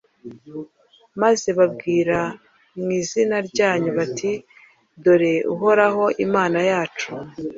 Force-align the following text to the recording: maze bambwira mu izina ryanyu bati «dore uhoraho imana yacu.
maze 1.21 1.47
bambwira 1.57 2.17
mu 2.81 2.89
izina 2.99 3.35
ryanyu 3.49 3.91
bati 3.97 4.31
«dore 5.03 5.33
uhoraho 5.53 6.03
imana 6.25 6.59
yacu. 6.71 7.11